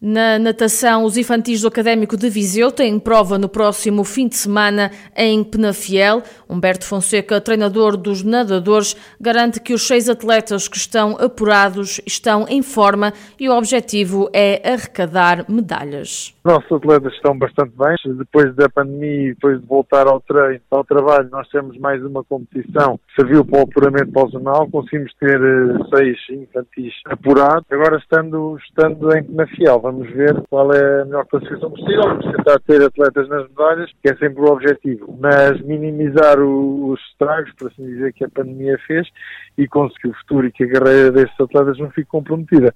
[0.00, 4.92] Na natação, os infantis do Académico de Viseu têm prova no próximo fim de semana
[5.16, 6.22] em Penafiel.
[6.48, 12.62] Humberto Fonseca, treinador dos nadadores, garante que os seis atletas que estão apurados estão em
[12.62, 16.32] forma e o objetivo é arrecadar medalhas.
[16.44, 17.96] Nossos atletas estão bastante bem.
[18.16, 22.22] Depois da pandemia e depois de voltar ao treino, ao trabalho, nós temos mais uma
[22.22, 24.68] competição que serviu para o apuramento jornal.
[24.70, 27.66] Conseguimos ter eh, seis infantis apurados.
[27.70, 32.02] Agora, estando, estando em Penafiel, vamos ver qual é a melhor classificação possível.
[32.02, 35.18] Vamos tentar ter atletas nas medalhas, que é sempre o objetivo.
[35.18, 39.08] Mas minimizar o, os estragos, por assim dizer, que a pandemia fez
[39.56, 42.74] e conseguir o futuro e que a carreira destes atletas não fique comprometida.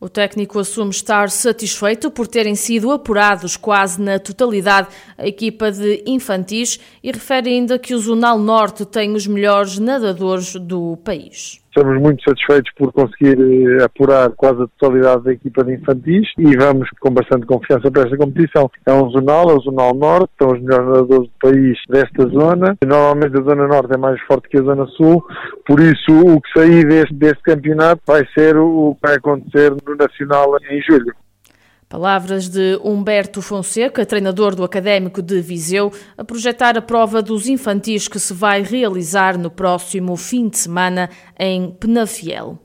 [0.00, 6.02] O técnico assume estar satisfeito por terem sido apurados quase na totalidade a equipa de
[6.06, 11.60] infantis e refere ainda que o Zonal Norte tem os melhores nadadores do país.
[11.74, 16.56] Estamos muito satisfeitos por conseguir eh, apurar quase a totalidade da equipa de infantis e
[16.56, 18.68] vamos com bastante confiança para esta competição.
[18.84, 22.76] É um zonal, é o Zonal Norte, são os melhores nadadores do país desta zona.
[22.84, 25.24] Normalmente a Zona Norte é mais forte que a Zona Sul,
[25.64, 29.94] por isso o que sair deste, deste campeonato vai ser o que vai acontecer no
[29.94, 31.14] Nacional em julho.
[31.90, 38.06] Palavras de Humberto Fonseca, treinador do Académico de Viseu, a projetar a prova dos infantis
[38.06, 42.60] que se vai realizar no próximo fim de semana em Penafiel.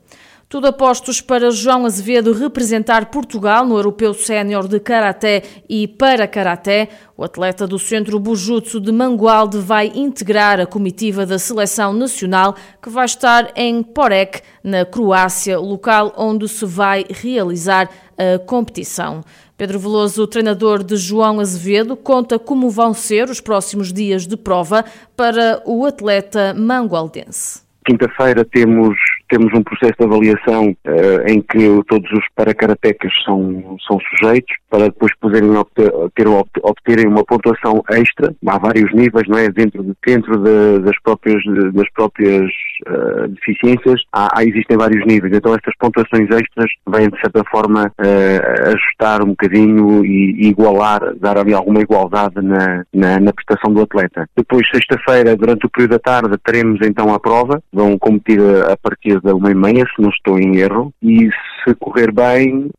[0.48, 6.88] Tudo apostos para João Azevedo representar Portugal no Europeu Sénior de Karaté e para Karaté.
[7.16, 12.88] O atleta do Centro Bujutsu de Mangualde vai integrar a comitiva da Seleção Nacional que
[12.88, 19.24] vai estar em Porek, na Croácia, local onde se vai realizar a competição.
[19.56, 24.84] Pedro Veloso, treinador de João Azevedo, conta como vão ser os próximos dias de prova
[25.16, 27.65] para o atleta mangualdense.
[27.86, 28.96] Quinta-feira temos
[29.28, 34.84] temos um processo de avaliação uh, em que todos os paracaratecas são, são sujeitos para
[34.84, 39.48] depois poderem obter, ter, obterem uma pontuação extra, há vários níveis, não é?
[39.50, 41.42] Dentro, de, dentro de, das próprias,
[41.72, 42.50] das próprias
[42.88, 45.34] uh, deficiências, há, há, existem vários níveis.
[45.34, 51.14] Então estas pontuações extras vêm de certa forma uh, ajustar um bocadinho e, e, igualar,
[51.16, 54.28] dar ali alguma igualdade na, na, na prestação do atleta.
[54.36, 59.20] Depois, sexta-feira, durante o período da tarde, teremos então a prova, vão competir a partir
[59.20, 61.28] da uma e meia, se não estou em erro, e
[61.64, 62.70] se correr bem,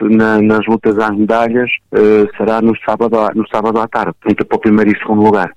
[0.00, 4.56] na, nas lutas às medalhas, uh, será no sábado, no sábado à tarde, portanto para
[4.56, 5.50] o primeiro e segundo lugar.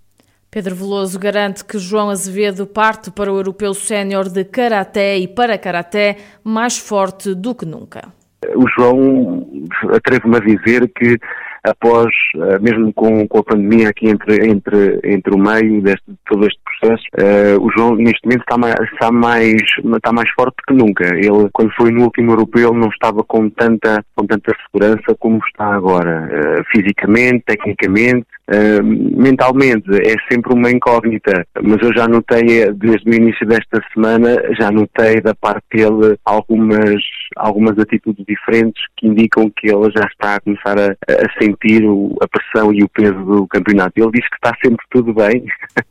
[0.57, 5.55] Pedro Veloso garante que João Azevedo parte para o Europeu Sénior de Karaté e para
[5.55, 8.11] Karaté mais forte do que nunca.
[8.55, 9.47] O João,
[9.93, 11.15] atrevo-me a dizer que
[11.63, 12.07] após,
[12.37, 15.95] eh, mesmo com, com a pandemia aqui entre, entre, entre o meio de
[16.25, 19.61] todo este processo, uh, o João neste momento está mais, está, mais,
[19.95, 21.05] está mais forte que nunca.
[21.15, 25.75] Ele, quando foi no último europeu, não estava com tanta, com tanta segurança como está
[25.75, 33.13] agora, uh, fisicamente, tecnicamente, Mentalmente é sempre uma incógnita, mas eu já notei desde o
[33.13, 37.01] início desta semana, já notei da parte dele algumas,
[37.35, 42.15] algumas atitudes diferentes que indicam que ele já está a começar a, a sentir o,
[42.21, 43.93] a pressão e o peso do campeonato.
[43.97, 45.43] Ele diz que está sempre tudo bem,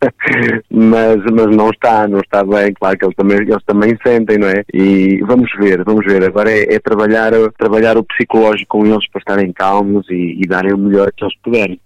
[0.71, 4.49] mas, mas não está, não está bem, claro que eles também, eles também sentem, não
[4.49, 4.65] é?
[4.73, 6.25] E vamos ver, vamos ver.
[6.25, 10.73] Agora é, é trabalhar, trabalhar o psicológico com eles para estarem calmos e, e darem
[10.73, 11.79] o melhor que eles puderem.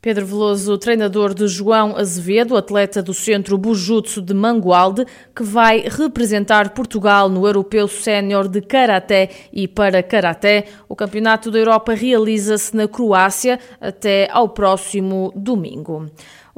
[0.00, 5.04] Pedro Veloso, treinador de João Azevedo, atleta do Centro Bujutsu de Mangualde,
[5.34, 10.66] que vai representar Portugal no Europeu Sénior de Karaté e para Karaté.
[10.88, 16.06] O Campeonato da Europa realiza-se na Croácia até ao próximo domingo.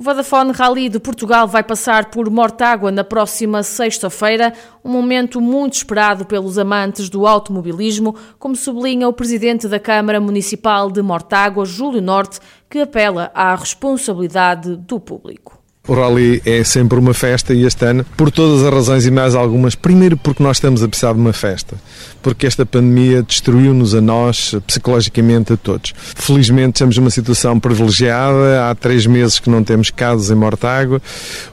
[0.00, 5.74] O Vodafone Rally de Portugal vai passar por Mortágua na próxima sexta-feira, um momento muito
[5.74, 12.00] esperado pelos amantes do automobilismo, como sublinha o presidente da Câmara Municipal de Mortágua, Júlio
[12.00, 15.59] Norte, que apela à responsabilidade do público.
[15.90, 19.34] O Rally é sempre uma festa e este ano, por todas as razões e mais
[19.34, 21.74] algumas, primeiro porque nós estamos a precisar de uma festa,
[22.22, 25.92] porque esta pandemia destruiu-nos a nós, psicologicamente a todos.
[26.14, 31.02] Felizmente estamos numa situação privilegiada, há três meses que não temos casos em Mortágua,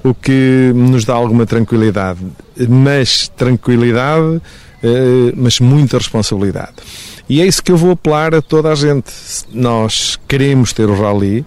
[0.04, 2.20] o que nos dá alguma tranquilidade,
[2.70, 4.40] mas tranquilidade,
[4.84, 6.74] eh, mas muita responsabilidade.
[7.28, 9.12] E é isso que eu vou apelar a toda a gente.
[9.52, 11.44] Nós queremos ter o Rally,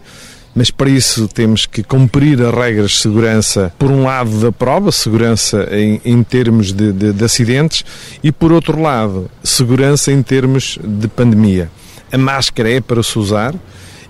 [0.54, 4.90] mas para isso temos que cumprir as regras de segurança, por um lado da prova,
[4.90, 7.84] segurança em, em termos de, de, de acidentes,
[8.22, 11.70] e por outro lado, segurança em termos de pandemia.
[12.12, 13.54] A máscara é para se usar,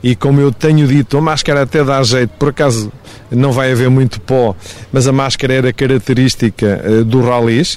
[0.02, 2.90] e como eu tenho dito, a máscara até dá jeito, por acaso
[3.30, 4.56] não vai haver muito pó,
[4.90, 7.76] mas a máscara era característica eh, do ralis.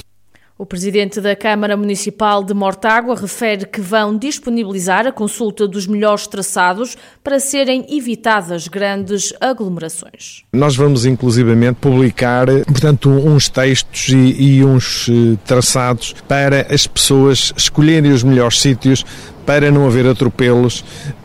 [0.63, 6.25] O presidente da Câmara Municipal de Mortágua refere que vão disponibilizar a consulta dos melhores
[6.25, 10.43] traçados para serem evitadas grandes aglomerações.
[10.53, 17.51] Nós vamos inclusivamente publicar, portanto, uns textos e, e uns eh, traçados para as pessoas
[17.57, 19.03] escolherem os melhores sítios
[19.45, 20.83] para não haver atropelos,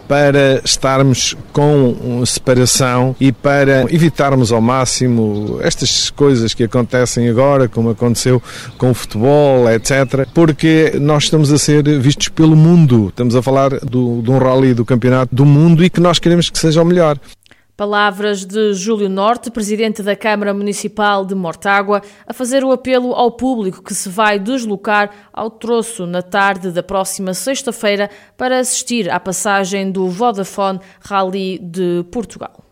[0.08, 7.90] para estarmos com separação e para evitarmos ao máximo estas coisas que acontecem agora, como
[7.90, 8.42] aconteceu
[8.78, 10.26] com o futebol, etc.
[10.32, 13.08] Porque nós estamos a ser vistos pelo mundo.
[13.08, 16.48] Estamos a falar do, de um rally do campeonato do mundo e que nós queremos
[16.48, 17.18] que seja o melhor.
[17.78, 23.30] Palavras de Júlio Norte, presidente da Câmara Municipal de Mortágua, a fazer o apelo ao
[23.30, 29.20] público que se vai deslocar ao troço na tarde da próxima sexta-feira para assistir à
[29.20, 32.67] passagem do Vodafone Rally de Portugal.